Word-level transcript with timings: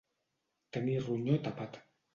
Tenir 0.79 1.05
ronyó 1.05 1.39
tapat. 1.49 1.83